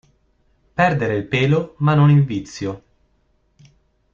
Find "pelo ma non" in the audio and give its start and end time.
1.27-2.09